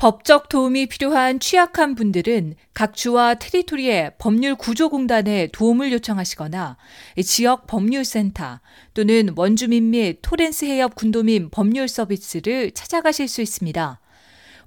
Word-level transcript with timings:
법적 0.00 0.48
도움이 0.48 0.86
필요한 0.86 1.38
취약한 1.40 1.94
분들은 1.94 2.54
각 2.72 2.96
주와 2.96 3.34
테리토리의 3.34 4.12
법률 4.16 4.54
구조공단에 4.54 5.48
도움을 5.52 5.92
요청하시거나 5.92 6.78
지역 7.22 7.66
법률센터 7.66 8.60
또는 8.94 9.34
원주민 9.36 9.90
및 9.90 10.20
토렌스 10.22 10.64
해협 10.64 10.94
군도민 10.94 11.50
법률 11.50 11.86
서비스를 11.86 12.70
찾아가실 12.70 13.28
수 13.28 13.42
있습니다. 13.42 14.00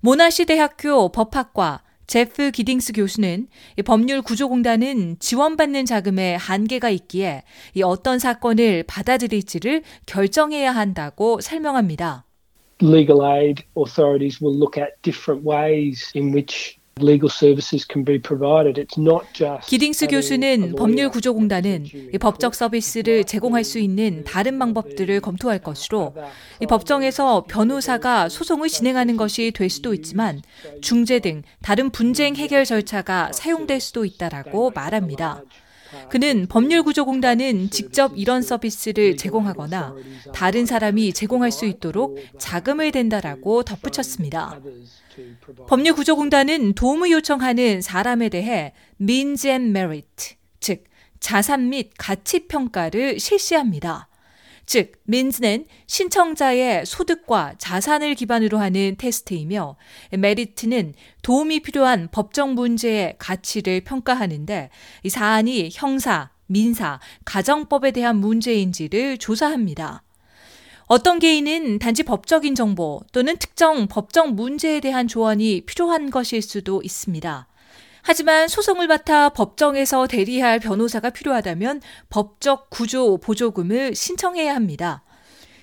모나시 0.01 0.45
대학교 0.45 1.11
법학과 1.11 1.81
제프 2.05 2.51
기딩스 2.51 2.93
교수는 2.93 3.47
법률 3.85 4.21
구조공단은 4.21 5.17
지원받는 5.17 5.87
자금에 5.87 6.35
한계가 6.35 6.91
있기에 6.91 7.41
어떤 7.83 8.19
사건을 8.19 8.83
받아들일지를 8.83 9.81
결정해야 10.05 10.71
한다고 10.73 11.41
설명합니다. 11.41 12.25
Legal 12.81 13.23
aid 13.23 13.63
authorities 13.75 14.41
will 14.41 14.55
look 14.55 14.77
at 14.77 15.01
different 15.01 15.43
ways 15.43 16.11
in 16.15 16.33
which 16.33 16.77
기딩스 19.65 20.07
교수는 20.07 20.75
법률 20.75 21.09
구조공단은 21.09 21.87
법적 22.21 22.53
서비스를 22.53 23.23
제공할 23.23 23.63
수 23.63 23.79
있는 23.79 24.23
다른 24.23 24.59
방법들을 24.59 25.19
검토할 25.21 25.57
것으로 25.57 26.13
이 26.61 26.67
법정에서 26.67 27.45
변호사가 27.47 28.29
소송을 28.29 28.69
진행하는 28.69 29.17
것이 29.17 29.51
될 29.51 29.71
수도 29.71 29.95
있지만 29.95 30.43
중재 30.81 31.19
등 31.19 31.41
다른 31.63 31.89
분쟁 31.89 32.35
해결 32.35 32.63
절차가 32.63 33.31
사용될 33.31 33.79
수도 33.79 34.05
있다라고 34.05 34.69
말합니다. 34.75 35.41
그는 36.09 36.47
법률구조공단은 36.47 37.69
직접 37.69 38.13
이런 38.15 38.41
서비스를 38.41 39.17
제공하거나 39.17 39.95
다른 40.33 40.65
사람이 40.65 41.13
제공할 41.13 41.51
수 41.51 41.65
있도록 41.65 42.17
자금을 42.37 42.91
댄다라고 42.91 43.63
덧붙였습니다. 43.63 44.59
법률구조공단은 45.67 46.73
도움을 46.73 47.11
요청하는 47.11 47.81
사람에 47.81 48.29
대해 48.29 48.73
means 48.99 49.47
and 49.47 49.69
merit, 49.69 50.35
즉 50.59 50.83
자산 51.19 51.69
및 51.69 51.91
가치 51.97 52.47
평가를 52.47 53.19
실시합니다. 53.19 54.09
즉, 54.65 54.93
민즈는 55.03 55.65
신청자의 55.87 56.85
소득과 56.85 57.55
자산을 57.57 58.15
기반으로 58.15 58.57
하는 58.57 58.95
테스트이며 58.97 59.75
메리트는 60.17 60.93
도움이 61.21 61.61
필요한 61.61 62.07
법정 62.11 62.53
문제의 62.55 63.15
가치를 63.17 63.81
평가하는데 63.81 64.69
이 65.03 65.09
사안이 65.09 65.69
형사, 65.73 66.31
민사, 66.47 66.99
가정법에 67.25 67.91
대한 67.91 68.17
문제인지를 68.17 69.17
조사합니다. 69.17 70.03
어떤 70.85 71.19
개인은 71.19 71.79
단지 71.79 72.03
법적인 72.03 72.55
정보 72.55 73.01
또는 73.11 73.37
특정 73.37 73.87
법정 73.87 74.35
문제에 74.35 74.79
대한 74.79 75.07
조언이 75.07 75.61
필요한 75.65 76.09
것일 76.09 76.41
수도 76.41 76.81
있습니다. 76.83 77.47
하지만 78.05 78.49
소송을 78.49 78.87
맡아 78.87 79.29
법정에서 79.29 80.07
대리할 80.07 80.59
변호사가 80.59 81.09
필요하다면 81.09 81.81
법적 82.09 82.69
구조 82.69 83.17
보조금을 83.17 83.95
신청해야 83.95 84.53
합니다. 84.53 85.05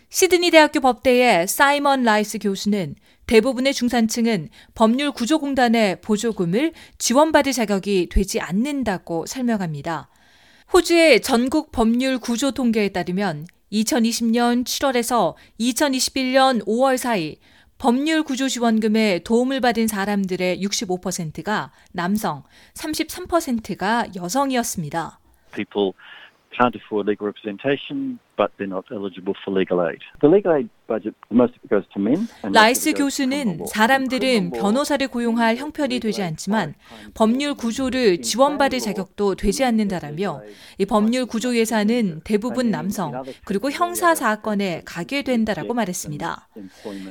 시드니 0.09 0.51
대학교 0.51 0.81
법대의 0.81 1.47
사이먼 1.47 2.03
라이스 2.03 2.39
교수는 2.39 2.97
대부분의 3.27 3.75
중산층은 3.75 4.49
법률 4.75 5.13
구조공단의 5.13 6.01
보조금을 6.01 6.73
지원받을 6.97 7.53
자격이 7.53 8.09
되지 8.11 8.41
않는다고 8.41 9.27
설명합니다. 9.27 10.09
호주의 10.73 11.21
전국 11.21 11.71
법률 11.71 12.19
구조 12.19 12.53
통계에 12.53 12.89
따르면 12.89 13.47
2020년 13.71 14.65
7월에서 14.65 15.35
2021년 15.61 16.65
5월 16.67 16.97
사이 16.97 17.37
법률 17.81 18.23
구조 18.25 18.47
지원금에 18.47 19.21
도움을 19.25 19.61
받은 19.63 19.87
사람들의 19.87 20.61
65%가 20.61 21.73
남성, 21.93 22.45
33%가 22.75 24.05
여성이었습니다. 24.15 25.19
People 25.55 25.93
can't 26.53 26.77
afford 26.77 27.09
legal 27.09 27.25
representation, 27.25 28.19
but 28.41 28.51
they're 28.57 28.67
not 28.67 28.87
eligible 28.91 29.35
for 29.45 29.53
legal 29.53 29.87
aid. 29.87 30.01
The 30.23 30.31
legal 30.35 30.57
aid 30.57 30.71
라이스 32.53 32.95
교수는 32.95 33.61
사람들은 33.67 34.51
변호사를 34.51 35.07
고용할 35.07 35.57
형편이 35.57 36.01
되지 36.01 36.23
않지만 36.23 36.75
법률 37.15 37.55
구조를 37.55 38.23
지원받을 38.23 38.81
자격도 38.81 39.37
되지 39.37 39.65
않는다라며 39.65 40.43
이 40.79 40.87
법률 40.87 41.27
구조 41.27 41.57
예산은 41.57 42.23
대부분 42.25 42.71
남성 42.71 43.23
그리고 43.45 43.71
형사 43.71 44.17
사건에 44.17 44.83
가게 44.85 45.23
된다라고 45.23 45.75
말했습니다. 45.75 46.49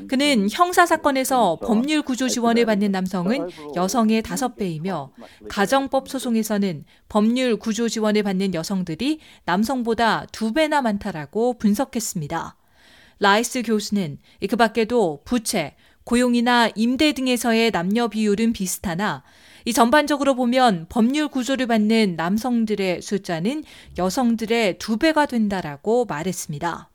그는 0.09 0.49
형사 0.51 0.85
사건에서 0.85 1.57
법률 1.61 2.01
구조 2.01 2.27
지원을 2.27 2.65
받는 2.65 2.91
남성은 2.91 3.47
여성의 3.75 4.23
다섯 4.23 4.57
배이며 4.57 5.11
가정법 5.47 6.09
소송에서는 6.09 6.83
법률 7.07 7.55
구조 7.55 7.87
지원을 7.87 8.23
받는 8.23 8.53
여성들이 8.53 9.19
남성보다 9.45 10.25
두 10.31 10.51
배나 10.51 10.81
많다라고 10.81 11.18
분석했습니다. 11.59 12.55
라이스 13.19 13.63
교수는 13.63 14.17
그 14.49 14.55
밖에도 14.55 15.21
부채, 15.25 15.75
고용이나 16.05 16.69
임대 16.75 17.11
등에서의 17.13 17.71
남녀 17.71 18.07
비율은 18.07 18.53
비슷하나 18.53 19.23
이 19.65 19.73
전반적으로 19.73 20.35
보면 20.35 20.87
법률 20.89 21.27
구조를 21.27 21.67
받는 21.67 22.15
남성들의 22.15 23.01
숫자는 23.01 23.63
여성들의 23.97 24.79
두 24.79 24.97
배가 24.97 25.25
된다라고 25.25 26.05
말했습니다. 26.05 26.89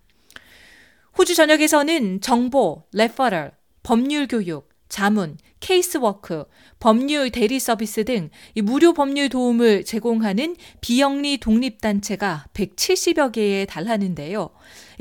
호주 1.16 1.34
전역에서는 1.36 2.20
정보, 2.20 2.82
referral, 2.92 3.52
법률 3.84 4.26
교육, 4.26 4.68
자문, 4.94 5.38
casework, 5.58 6.44
법률 6.78 7.30
대리 7.30 7.58
서비스 7.58 8.04
등 8.04 8.30
무료 8.62 8.92
법률 8.92 9.28
도움을 9.28 9.84
제공하는 9.84 10.54
비영리 10.82 11.38
독립단체가 11.38 12.46
170여 12.54 13.32
개에 13.32 13.64
달하는데요. 13.64 14.50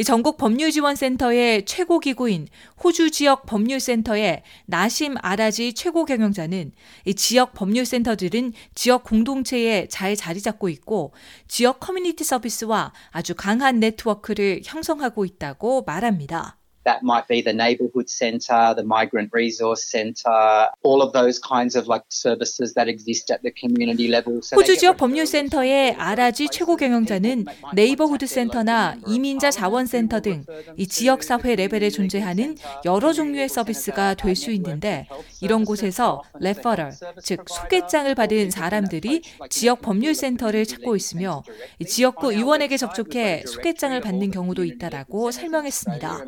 전국 0.03 0.37
법률지원센터의 0.37 1.65
최고 1.65 1.99
기구인 1.99 2.47
호주 2.83 3.11
지역 3.11 3.45
법률센터의 3.45 4.41
나심 4.65 5.13
아라지 5.21 5.73
최고 5.73 6.05
경영자는 6.05 6.71
지역 7.15 7.53
법률센터들은 7.53 8.53
지역 8.73 9.03
공동체에 9.03 9.87
잘 9.91 10.15
자리 10.15 10.41
잡고 10.41 10.69
있고 10.69 11.13
지역 11.47 11.79
커뮤니티 11.79 12.23
서비스와 12.23 12.93
아주 13.11 13.35
강한 13.35 13.79
네트워크를 13.79 14.61
형성하고 14.65 15.23
있다고 15.23 15.83
말합니다. 15.83 16.57
That 16.85 16.99
might 17.01 17.27
be 17.29 17.41
the 17.41 17.53
neighbourhood 17.53 18.09
centre, 18.09 18.75
the 18.75 18.83
migrant 18.83 19.31
resource 19.31 19.85
centre, 19.87 20.67
all 20.83 21.01
of 21.01 21.13
those 21.13 21.39
kinds 21.39 21.77
of 21.79 21.87
like 21.87 22.03
services 22.09 22.73
that 22.75 22.89
exist 22.89 23.31
at 23.31 23.41
the 23.41 23.53
community 23.55 24.07
level. 24.11 24.41
So 24.43 24.57
호주 24.57 24.77
지역 24.77 24.97
법률센터의 24.97 25.95
아라지 25.95 26.49
최고 26.51 26.75
경영자는 26.75 27.45
neighbourhood 27.73 28.27
센터나 28.27 28.97
이민자 29.07 29.51
자원센터 29.51 30.19
등 30.19 30.43
이 30.77 30.87
지역 30.87 31.23
사회 31.23 31.55
레벨에 31.55 31.89
존재하는 31.89 32.57
여러 32.85 33.13
종류의 33.13 33.47
서비스가 33.49 34.15
될 34.15 34.35
수 34.35 34.51
있는데 34.51 35.07
이런 35.41 35.63
곳에서 35.63 36.23
referral, 36.39 36.91
즉 37.23 37.45
소개장을 37.47 38.13
받은 38.15 38.49
사람들이 38.49 39.21
지역 39.49 39.81
법률센터를 39.81 40.65
찾고 40.65 40.95
있으며 40.95 41.43
지역구 41.87 42.33
의원에게 42.33 42.75
접촉해 42.77 43.43
소개장을 43.45 43.99
받는 44.01 44.31
경우도 44.31 44.65
있다라고 44.65 45.31
설명했습니다. 45.31 46.25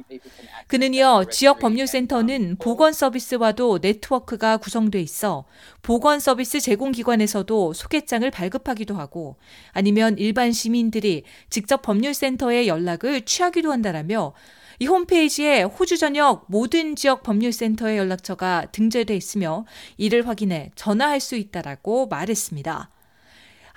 그는 0.68 0.94
이어 0.94 1.26
지역 1.26 1.60
법률센터는 1.60 2.58
보건 2.60 2.94
서비스와도 2.94 3.80
네트워크가 3.82 4.58
구성돼 4.58 5.02
있어 5.02 5.46
보건 5.82 6.20
서비스 6.20 6.60
제공 6.60 6.92
기관에서도 6.92 7.74
소개장을 7.74 8.30
발급하기도 8.32 8.96
하고 8.96 9.38
아니면 9.72 10.18
일반 10.18 10.52
시민들이 10.52 11.24
직접 11.50 11.82
법률센터에 11.82 12.68
연락을 12.68 13.22
취하기도 13.22 13.72
한다라며 13.72 14.34
이 14.80 14.88
홈페이지에 14.88 15.64
호주 15.64 15.98
전역 15.98 16.46
모든 16.48 16.96
지역 16.96 17.24
법률센터의 17.24 17.98
연락처가 17.98 18.68
등재돼 18.72 19.16
있으며 19.16 19.66
이를 19.98 20.28
확인해 20.28 20.72
전화할 20.76 21.20
수 21.20 21.36
있다라고 21.36 22.08
말했습니다. 22.08 22.90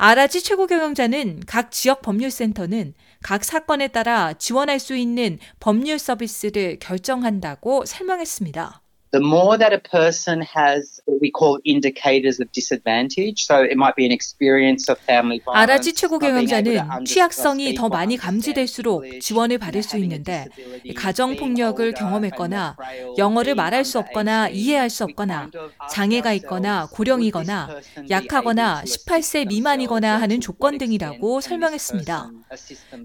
아라지 0.00 0.44
최고 0.44 0.68
경영자는 0.68 1.42
각 1.46 1.72
지역 1.72 2.02
법률센터는 2.02 2.94
각 3.20 3.44
사건에 3.44 3.88
따라 3.88 4.32
지원할 4.32 4.78
수 4.78 4.94
있는 4.94 5.40
법률 5.58 5.98
서비스를 5.98 6.78
결정한다고 6.78 7.84
설명했습니다. 7.84 8.80
The 9.10 9.20
more 9.20 9.56
that 9.56 9.72
a 9.72 9.78
person 9.78 10.42
has 10.42 11.00
what 11.06 11.20
we 11.20 11.30
call 11.30 11.58
indicators 11.64 12.40
of 12.40 12.50
disadvantage, 12.52 13.44
so 13.44 13.62
it 13.62 13.76
might 13.76 13.96
be 13.96 14.04
an 14.04 14.12
experience 14.12 14.90
of 14.90 14.98
family 15.00 15.40
violence. 15.44 15.62
아라지 15.62 15.94
최고 15.94 16.18
경영자는 16.18 17.04
취약성이 17.06 17.74
더 17.74 17.88
많이 17.88 18.16
감지될수록 18.16 19.20
지원을 19.20 19.58
받을 19.58 19.82
수 19.82 19.96
있는데 19.98 20.46
가정 20.94 21.36
폭력을 21.36 21.92
경험했거나 21.94 22.76
영어를 23.16 23.54
말할 23.54 23.84
수 23.84 23.98
없거나 23.98 24.48
이해할 24.48 24.90
수 24.90 25.04
없거나 25.04 25.50
장애가 25.90 26.34
있거나 26.34 26.86
고령이거나 26.92 27.80
약하거나 28.10 28.82
18세 28.84 29.48
미만이거나 29.48 30.20
하는 30.20 30.40
조건 30.40 30.76
등이라고 30.78 31.40
설명했습니다. 31.40 32.30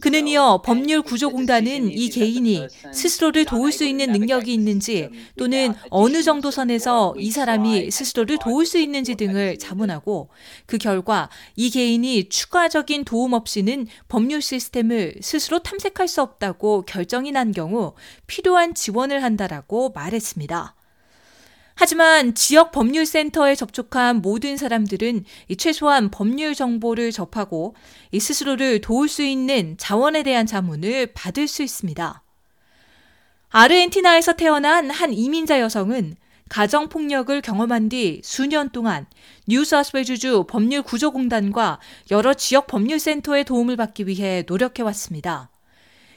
그는 0.02 0.28
이어 0.28 0.62
법률 0.64 1.02
구조공단은 1.02 1.92
이 1.92 2.10
개인이 2.10 2.68
스스로를 2.92 3.46
도울 3.46 3.72
수 3.72 3.86
있는 3.86 4.12
능력이 4.12 4.54
있는지 4.54 5.10
또는 5.38 5.74
어느 5.96 6.24
정도 6.24 6.50
선에서 6.50 7.14
이 7.20 7.30
사람이 7.30 7.92
스스로를 7.92 8.40
도울 8.40 8.66
수 8.66 8.80
있는지 8.80 9.14
등을 9.14 9.60
자문하고 9.60 10.30
그 10.66 10.80
결과 10.80 11.30
이 11.56 11.70
개인이 11.70 12.30
추가적인 12.30 13.06
도움 13.06 13.34
없이는 13.34 13.86
법률 14.08 14.42
시스템을 14.42 15.18
스스로 15.22 15.60
탐색할 15.60 16.08
수 16.08 16.24
없다고 16.24 16.82
결정이 16.88 17.32
난 17.32 17.52
경우 17.52 17.94
필요한 18.26 18.74
지원을 18.74 19.22
한다라고 19.22 19.92
말했습니다. 19.92 20.74
하지만 21.76 22.34
지역 22.34 22.72
법률센터에 22.72 23.54
접촉한 23.54 24.24
모든 24.24 24.58
사람들은 24.58 25.26
최소한 25.60 26.10
법률 26.10 26.56
정보를 26.56 27.12
접하고 27.12 27.76
스스로를 28.20 28.82
도울 28.82 29.08
수 29.08 29.22
있는 29.22 29.76
자원에 29.78 30.24
대한 30.24 30.48
자문을 30.48 31.14
받을 31.14 31.48
수 31.48 31.62
있습니다. 31.62 32.23
아르헨티나에서 33.56 34.34
태어난 34.34 34.90
한 34.90 35.14
이민자 35.14 35.60
여성은 35.60 36.16
가정폭력을 36.50 37.40
경험한 37.42 37.88
뒤 37.88 38.20
수년 38.24 38.72
동안 38.72 39.06
뉴사우스웨주주 39.48 40.46
법률구조공단과 40.50 41.80
여러 42.10 42.34
지역 42.34 42.66
법률센터의 42.66 43.44
도움을 43.44 43.76
받기 43.76 44.08
위해 44.08 44.44
노력해왔습니다. 44.48 45.52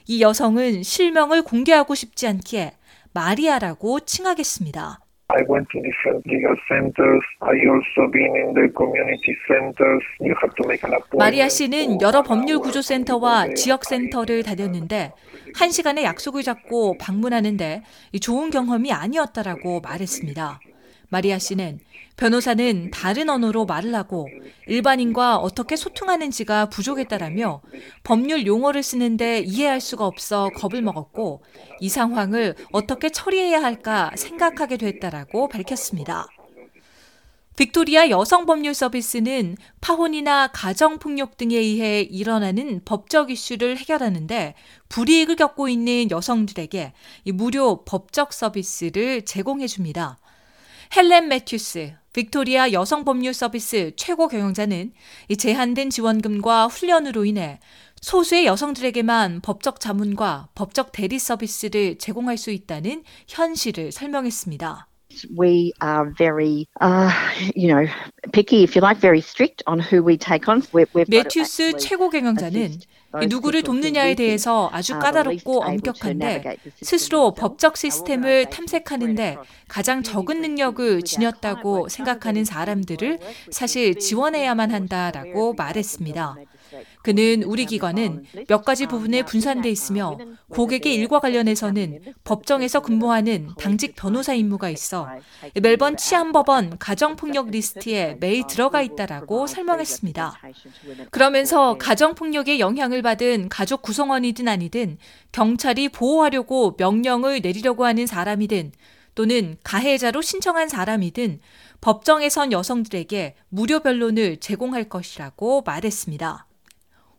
이 0.07 0.19
여성은 0.19 0.81
실명을 0.81 1.43
공개하고 1.43 1.93
싶지 1.93 2.25
않기에 2.25 2.75
마리아라고 3.13 3.99
칭하겠습니다. 3.99 4.99
I 5.29 5.43
went 5.49 5.67
to 5.71 5.81
different 5.81 6.25
legal 6.25 6.55
centers. 6.69 7.23
I 7.41 7.59
also 7.67 8.09
been 8.11 8.31
in 8.31 8.53
the 8.55 8.71
community 8.73 9.35
centers. 9.45 10.03
You 10.21 10.33
have 10.41 10.55
to 10.55 10.63
make 10.65 10.83
an 10.87 10.93
appointment. 10.93 11.17
마리아 11.17 11.49
씨는 11.49 11.99
여러 11.99 12.23
법률 12.23 12.59
구조 12.59 12.81
센터와 12.81 13.53
지역 13.53 13.83
센터를 13.83 14.43
다녔는데 14.43 15.11
한 15.53 15.69
시간의 15.69 16.05
약속을 16.05 16.43
잡고 16.43 16.97
방문하는데 16.97 17.83
좋은 18.21 18.51
경험이 18.51 18.93
아니었다라고 18.93 19.81
말했습니다. 19.81 20.61
마리아 21.09 21.39
씨는 21.39 21.79
변호사는 22.17 22.91
다른 22.91 23.29
언어로 23.29 23.65
말을 23.65 23.93
하고 23.95 24.27
일반인과 24.67 25.37
어떻게 25.37 25.75
소통하는지가 25.75 26.69
부족했다라며 26.69 27.61
법률 28.03 28.45
용어를 28.45 28.81
쓰는데 28.83 29.39
이해할 29.39 29.79
수가 29.79 30.05
없어 30.05 30.49
겁을 30.55 30.81
먹었고 30.81 31.43
이 31.79 31.89
상황을 31.89 32.55
어떻게 32.71 33.09
처리해야 33.09 33.61
할까 33.61 34.11
생각하게 34.15 34.77
됐다라고 34.77 35.47
밝혔습니다. 35.47 36.27
빅토리아 37.55 38.09
여성법률 38.11 38.75
서비스는 38.75 39.57
파혼이나 39.81 40.47
가정폭력 40.47 41.37
등에 41.37 41.55
의해 41.57 42.01
일어나는 42.01 42.81
법적 42.85 43.31
이슈를 43.31 43.77
해결하는데 43.77 44.53
불이익을 44.89 45.35
겪고 45.37 45.67
있는 45.67 46.11
여성들에게 46.11 46.93
무료 47.33 47.83
법적 47.83 48.31
서비스를 48.31 49.25
제공해 49.25 49.65
줍니다. 49.65 50.19
헬렌 50.95 51.27
매튜스, 51.27 51.93
빅토리아 52.13 52.71
여성 52.71 53.05
법률 53.05 53.33
서비스 53.33 53.91
최고 53.95 54.27
경영자는 54.27 54.93
이 55.27 55.37
제한된 55.37 55.89
지원금과 55.89 56.67
훈련으로 56.67 57.25
인해 57.25 57.59
소수의 58.01 58.45
여성들에게만 58.45 59.41
법적 59.41 59.79
자문과 59.79 60.49
법적 60.55 60.91
대리 60.91 61.19
서비스를 61.19 61.97
제공할 61.97 62.37
수 62.37 62.51
있다는 62.51 63.03
현실을 63.27 63.91
설명했습니다. 63.91 64.86
We 65.35 65.73
are 65.81 66.13
very, 66.17 66.67
uh, 66.81 67.11
you 67.55 67.67
know, 67.67 67.87
picky, 68.33 68.63
if 68.63 68.75
you 68.75 68.81
like, 68.81 68.97
very 68.97 69.21
strict 69.21 69.63
on 69.67 69.79
who 69.79 70.03
we 70.03 70.17
take 70.17 70.47
on. 70.47 70.61
We've, 70.73 70.89
we've 70.93 71.09
매튜스 71.09 71.77
최고 71.77 72.09
경영자는 72.09 72.79
누구를 73.29 73.63
돕느냐에 73.63 74.15
대해서 74.15 74.69
아주 74.71 74.99
까다롭고 74.99 75.63
엄격한데 75.63 76.57
스스로 76.81 77.33
법적 77.33 77.77
시스템을 77.77 78.47
탐색하는데 78.49 79.37
가장 79.67 80.03
적은 80.03 80.41
능력을 80.41 81.01
지녔다고 81.03 81.89
생각하는 81.89 82.43
사람들을 82.43 83.19
사실 83.51 83.95
지원해야만 83.97 84.71
한다라고 84.71 85.53
말했습니다. 85.53 86.35
그는 87.01 87.43
우리 87.43 87.65
기관은 87.65 88.25
몇 88.47 88.63
가지 88.63 88.85
부분에 88.85 89.23
분산돼 89.23 89.69
있으며 89.69 90.17
고객의 90.49 90.95
일과 90.95 91.19
관련해서는 91.19 92.13
법정에서 92.23 92.81
근무하는 92.81 93.49
당직 93.57 93.95
변호사 93.95 94.33
임무가 94.33 94.69
있어 94.69 95.07
멜번 95.61 95.97
치안법원 95.97 96.77
가정폭력 96.79 97.49
리스트에 97.49 98.17
매일 98.19 98.45
들어가 98.47 98.81
있다라고 98.81 99.47
설명했습니다. 99.47 100.41
그러면서 101.11 101.77
가정폭력의 101.77 102.59
영향을 102.59 103.01
받은 103.01 103.49
가족 103.49 103.81
구성원이든 103.81 104.47
아니든 104.47 104.97
경찰이 105.31 105.89
보호하려고 105.89 106.75
명령을 106.77 107.41
내리려고 107.41 107.85
하는 107.85 108.07
사람이든 108.07 108.71
또는 109.15 109.57
가해자로 109.63 110.21
신청한 110.21 110.69
사람이든 110.69 111.39
법정에 111.81 112.29
선 112.29 112.51
여성들에게 112.51 113.35
무료 113.49 113.79
변론을 113.79 114.37
제공할 114.37 114.89
것이라고 114.89 115.63
말했습니다. 115.65 116.46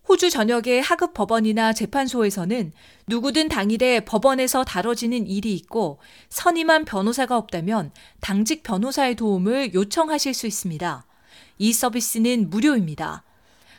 호주 0.08 0.30
전역의 0.30 0.80
하급 0.80 1.12
법원이나 1.12 1.74
재판소에서는 1.74 2.72
누구든 3.08 3.50
당일에 3.50 4.00
법원에서 4.00 4.64
다뤄지는 4.64 5.26
일이 5.26 5.52
있고 5.54 5.98
선임한 6.30 6.86
변호사가 6.86 7.36
없다면 7.36 7.92
당직 8.20 8.62
변호사의 8.62 9.16
도움을 9.16 9.74
요청하실 9.74 10.32
수 10.32 10.46
있습니다. 10.46 11.04
이 11.58 11.72
서비스는 11.74 12.48
무료입니다. 12.48 13.22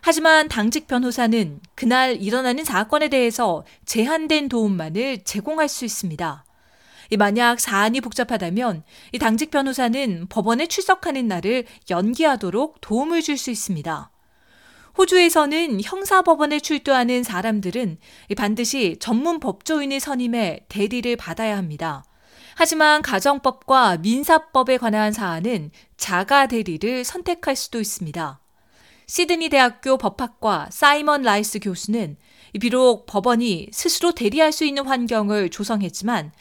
하지만 0.02 0.48
당직 0.48 0.86
변호사는 0.86 1.62
그날 1.74 2.22
일어나는 2.22 2.64
사건에 2.64 3.10
대해서 3.10 3.66
제한된 3.86 4.50
도움만을 4.50 5.24
제공할 5.24 5.68
수 5.68 5.84
있습니다. 5.84 6.46
만약 7.18 7.60
사안이 7.60 8.02
복잡하다면 8.02 8.84
이 9.14 9.18
당직 9.18 9.50
변호사는 9.50 10.28
법원에 10.30 10.68
출석하는 10.68 11.28
날을 11.28 11.66
연기하도록 11.90 12.82
도움을 12.82 13.24
줄 13.24 13.36
수 13.36 13.50
있습니다. 13.50 14.12
호주에서는 15.00 15.80
형사법원에 15.82 16.60
출두하는 16.60 17.24
사람들은 17.24 18.00
반드시 18.36 18.98
전문 19.00 19.40
법조인의 19.40 20.02
선임에 20.02 20.66
대리를 20.68 21.16
받아야 21.16 21.56
합니다. 21.56 22.04
하지만 22.58 23.02
가정법과 23.02 24.00
민사법에 24.00 24.76
관한 24.76 25.14
사안은 25.14 25.72
자가 25.96 26.48
대리를 26.48 27.06
선택할 27.06 27.56
수도 27.56 27.80
있습니다. 27.80 28.42
시드니 29.06 29.48
대학교 29.48 29.98
법학과 29.98 30.68
사이먼 30.70 31.22
라이스 31.22 31.60
교수는 31.60 32.18
비록 32.60 33.06
법원이 33.06 33.68
스스로 33.72 34.12
대리할 34.12 34.52
수 34.52 34.66
있는 34.66 34.86
환경을 34.86 35.50
조성했지만 35.50 36.32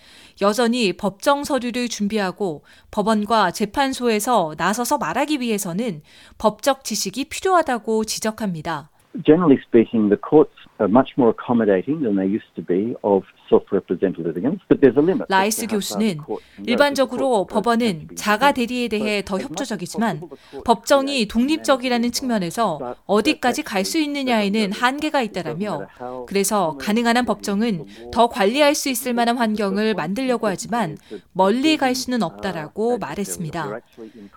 여전히 0.40 0.92
법정 0.92 1.44
서류를 1.44 1.88
준비하고 1.88 2.62
법원과 2.90 3.50
재판소에서 3.50 4.54
나서서 4.56 4.98
말하기 4.98 5.40
위해서는 5.40 6.02
법적 6.38 6.84
지식이 6.84 7.26
필요하다고 7.26 8.04
지적합니다. 8.04 8.90
Generally 9.24 9.60
speaking, 9.66 10.08
the 10.08 10.20
courts 10.28 10.54
limit. 15.02 15.24
라이스 15.28 15.66
교수는 15.66 16.18
일반적으로 16.66 17.46
법원은 17.46 18.10
자가 18.14 18.52
대리에 18.52 18.88
대해 18.88 19.22
더 19.24 19.38
협조적이지만 19.38 20.22
법정이 20.64 21.26
독립적이라는 21.26 22.12
측면에서 22.12 22.96
어디까지 23.06 23.62
갈 23.64 23.88
수 23.88 23.98
있느냐에는 23.98 24.72
한계가 24.72 25.22
있다라며 25.22 25.86
그래서 26.26 26.76
가능한 26.78 27.16
한 27.16 27.24
법정은 27.24 27.86
더 28.12 28.28
관리할 28.28 28.74
수 28.74 28.90
있을 28.90 29.14
만한 29.14 29.38
환경을 29.38 29.94
만들려고 29.94 30.46
하지만 30.46 30.98
멀리 31.32 31.78
갈 31.78 31.94
수는 31.94 32.22
없다라고 32.22 32.98
말했습니다. 32.98 33.80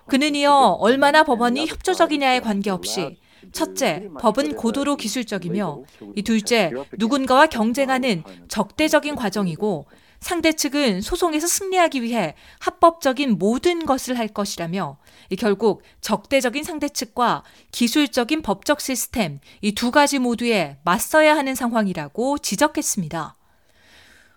그는 0.08 0.36
이어 0.36 0.78
얼마나 0.80 1.24
법원이 1.24 1.68
협조적이냐에 1.68 2.40
관계없이 2.40 3.18
첫째, 3.52 4.10
법은 4.20 4.56
고도로 4.56 4.98
기술적이며 4.98 5.84
이 6.16 6.22
둘째, 6.22 6.72
누군가와 6.98 7.48
경쟁하는 7.48 8.24
적대적인 8.48 9.16
과정이고 9.16 9.86
상대 10.20 10.54
측은 10.54 11.02
소송에서 11.02 11.48
승리하기 11.48 12.04
위해 12.04 12.36
합법적인 12.60 13.40
모든 13.40 13.86
것을 13.88 14.20
할 14.20 14.28
것이라며 14.28 14.98
결국 15.40 15.82
적대적인 16.02 16.64
상대 16.64 16.88
측과 16.90 17.44
기술적인 17.72 18.44
법적 18.44 18.82
시스템 18.82 19.40
이 19.62 19.72
두 19.74 19.90
가지 19.90 20.20
모두에 20.20 20.78
맞서야 20.84 21.36
하는 21.36 21.56
상황이라고 21.56 22.38
지적했습니다. 22.38 23.36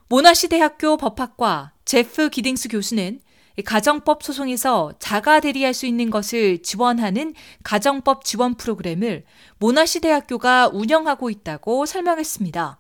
모나시 0.09 0.49
대학교 0.49 0.97
법학과 0.97 1.73
제프 1.85 2.31
기딩스 2.31 2.69
교수는 2.69 3.21
가정법 3.63 4.23
소송에서 4.23 4.93
자가 4.99 5.39
대리할 5.41 5.75
수 5.75 5.87
있는 5.87 6.11
것을 6.11 6.63
지원하는 6.63 7.35
가정법 7.63 8.25
지원 8.25 8.57
프로그램을 8.57 9.25
모나시 9.59 10.01
대학교가 10.01 10.71
운영하고 10.73 11.31
있다고 11.31 11.87
설명했습니다. 11.87 12.79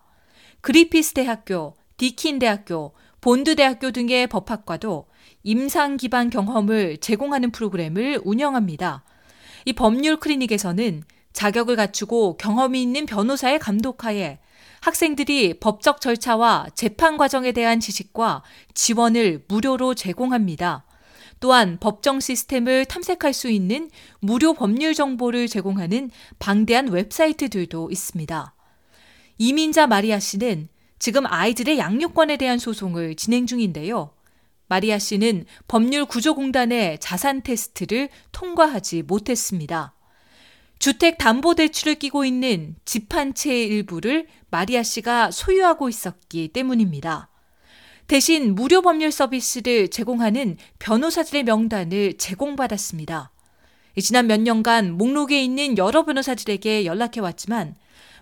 그리피스 0.60 1.12
대학교, 1.12 1.76
디킨 1.96 2.38
대학교, 2.40 2.92
본드 3.20 3.54
대학교 3.54 3.92
등의 3.92 4.26
법학과도 4.26 5.06
임상 5.44 5.96
기반 5.96 6.30
경험을 6.30 6.98
제공하는 6.98 7.52
프로그램을 7.52 8.20
운영합니다. 8.24 9.04
이 9.66 9.72
법률 9.72 10.18
클리닉에서는 10.18 11.04
자격을 11.32 11.76
갖추고 11.76 12.36
경험이 12.36 12.82
있는 12.82 13.06
변호사의 13.06 13.58
감독하에 13.58 14.38
학생들이 14.84 15.60
법적 15.60 16.02
절차와 16.02 16.66
재판 16.74 17.16
과정에 17.16 17.52
대한 17.52 17.80
지식과 17.80 18.42
지원을 18.74 19.46
무료로 19.48 19.94
제공합니다. 19.94 20.84
또한 21.40 21.78
법정 21.80 22.20
시스템을 22.20 22.84
탐색할 22.84 23.32
수 23.32 23.48
있는 23.48 23.90
무료 24.20 24.52
법률 24.52 24.92
정보를 24.92 25.48
제공하는 25.48 26.10
방대한 26.38 26.88
웹사이트들도 26.88 27.88
있습니다. 27.90 28.54
이민자 29.38 29.86
마리아 29.86 30.18
씨는 30.18 30.68
지금 30.98 31.24
아이들의 31.24 31.78
양육권에 31.78 32.36
대한 32.36 32.58
소송을 32.58 33.14
진행 33.14 33.46
중인데요. 33.46 34.10
마리아 34.66 34.98
씨는 34.98 35.46
법률 35.66 36.04
구조공단의 36.04 36.98
자산 37.00 37.40
테스트를 37.40 38.10
통과하지 38.32 39.04
못했습니다. 39.04 39.94
주택 40.84 41.16
담보 41.16 41.54
대출을 41.54 41.94
끼고 41.94 42.26
있는 42.26 42.76
집 42.84 43.14
한 43.14 43.32
채의 43.32 43.68
일부를 43.68 44.26
마리아 44.50 44.82
씨가 44.82 45.30
소유하고 45.30 45.88
있었기 45.88 46.48
때문입니다. 46.48 47.30
대신 48.06 48.54
무료 48.54 48.82
법률 48.82 49.10
서비스를 49.10 49.88
제공하는 49.88 50.58
변호사들의 50.80 51.44
명단을 51.44 52.18
제공받았습니다. 52.18 53.30
지난 53.98 54.26
몇 54.26 54.38
년간 54.42 54.98
목록에 54.98 55.42
있는 55.42 55.78
여러 55.78 56.04
변호사들에게 56.04 56.84
연락해 56.84 57.20
왔지만 57.20 57.76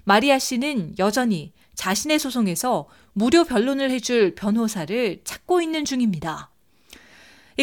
마리아 0.04 0.38
씨는 0.38 0.94
여전히 1.00 1.52
자신의 1.74 2.20
소송에서 2.20 2.88
무료 3.12 3.42
변론을 3.42 3.90
해줄 3.90 4.36
변호사를 4.36 5.22
찾고 5.24 5.62
있는 5.62 5.84
중입니다. 5.84 6.52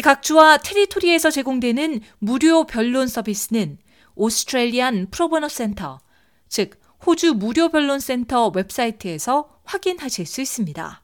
각 0.02 0.22
주와 0.22 0.58
territory에서 0.58 1.30
제공되는 1.30 2.00
무료 2.18 2.66
변론 2.66 3.08
서비스는 3.08 3.78
Australian 4.14 5.08
Pro 5.10 5.26
Bono 5.26 5.48
Centre, 5.48 5.98
즉 6.48 6.80
호주 7.06 7.34
무료 7.34 7.68
변론 7.70 8.00
센터 8.00 8.48
웹사이트에서 8.48 9.60
확인하실 9.64 10.26
수 10.26 10.40
있습니다. 10.40 11.02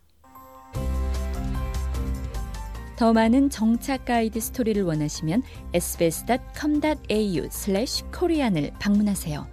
더 2.96 3.12
많은 3.12 3.50
정착 3.50 4.06
가이드 4.06 4.40
스토리를 4.40 4.82
원하시면 4.82 5.42
sbs.com.au/korean을 5.74 8.72
방문하세요. 8.78 9.46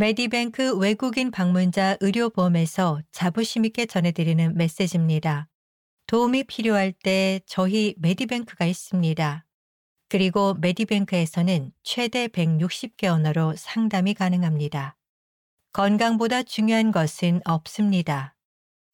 Medibank 0.00 0.78
외국인 0.78 1.32
방문자 1.32 1.96
의료보험에서 1.98 3.02
자부심 3.10 3.64
있게 3.64 3.86
전해드리는 3.86 4.56
메시지입니다. 4.56 5.48
도움이 6.06 6.44
필요할 6.44 6.92
때 6.92 7.40
저희 7.46 7.96
Medibank가 7.98 8.64
있습니다. 8.64 9.44
그리고 10.08 10.54
Medibank에서는 10.54 11.72
최대 11.82 12.28
160개 12.28 13.06
언어로 13.06 13.56
상담이 13.56 14.14
가능합니다. 14.14 14.96
건강보다 15.72 16.44
중요한 16.44 16.92
것은 16.92 17.40
없습니다. 17.44 18.36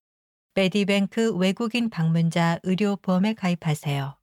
Medibank 0.55 1.35
외국인 1.35 1.91
방문자 1.91 2.61
의료보험에 2.63 3.35
가입하세요. 3.35 4.20